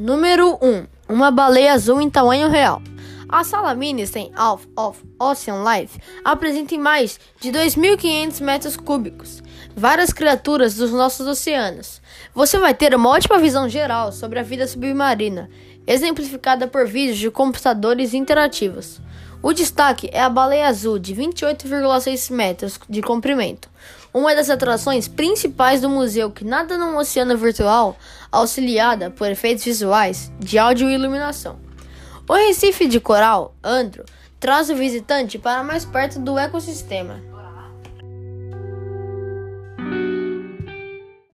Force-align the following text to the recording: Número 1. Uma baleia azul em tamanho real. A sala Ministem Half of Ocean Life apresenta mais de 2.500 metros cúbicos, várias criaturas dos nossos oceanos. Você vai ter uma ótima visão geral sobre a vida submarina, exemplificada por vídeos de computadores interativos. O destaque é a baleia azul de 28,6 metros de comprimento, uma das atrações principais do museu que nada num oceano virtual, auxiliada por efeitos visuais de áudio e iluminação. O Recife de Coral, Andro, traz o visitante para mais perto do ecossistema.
Número 0.00 0.56
1. 0.62 0.86
Uma 1.08 1.28
baleia 1.28 1.72
azul 1.72 2.00
em 2.00 2.08
tamanho 2.08 2.48
real. 2.48 2.80
A 3.28 3.42
sala 3.42 3.74
Ministem 3.74 4.30
Half 4.36 4.64
of 4.76 5.04
Ocean 5.18 5.64
Life 5.64 5.98
apresenta 6.24 6.78
mais 6.78 7.18
de 7.40 7.50
2.500 7.50 8.40
metros 8.40 8.76
cúbicos, 8.76 9.42
várias 9.74 10.12
criaturas 10.12 10.76
dos 10.76 10.92
nossos 10.92 11.26
oceanos. 11.26 12.00
Você 12.32 12.60
vai 12.60 12.74
ter 12.74 12.94
uma 12.94 13.10
ótima 13.10 13.40
visão 13.40 13.68
geral 13.68 14.12
sobre 14.12 14.38
a 14.38 14.44
vida 14.44 14.68
submarina, 14.68 15.50
exemplificada 15.84 16.68
por 16.68 16.86
vídeos 16.86 17.18
de 17.18 17.28
computadores 17.28 18.14
interativos. 18.14 19.00
O 19.40 19.52
destaque 19.52 20.10
é 20.12 20.20
a 20.20 20.28
baleia 20.28 20.66
azul 20.66 20.98
de 20.98 21.14
28,6 21.14 22.32
metros 22.32 22.80
de 22.88 23.00
comprimento, 23.00 23.70
uma 24.12 24.34
das 24.34 24.50
atrações 24.50 25.06
principais 25.06 25.80
do 25.80 25.88
museu 25.88 26.28
que 26.28 26.44
nada 26.44 26.76
num 26.76 26.96
oceano 26.96 27.36
virtual, 27.36 27.96
auxiliada 28.32 29.10
por 29.10 29.30
efeitos 29.30 29.64
visuais 29.64 30.32
de 30.40 30.58
áudio 30.58 30.90
e 30.90 30.94
iluminação. 30.94 31.56
O 32.28 32.34
Recife 32.34 32.88
de 32.88 32.98
Coral, 32.98 33.54
Andro, 33.62 34.04
traz 34.40 34.70
o 34.70 34.74
visitante 34.74 35.38
para 35.38 35.62
mais 35.62 35.84
perto 35.84 36.18
do 36.18 36.36
ecossistema. 36.36 37.37